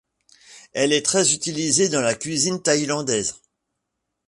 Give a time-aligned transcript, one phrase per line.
[0.73, 3.39] Elle est très utilisée dans la cuisine thaïlandaise.